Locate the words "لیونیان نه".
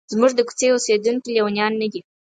1.35-1.87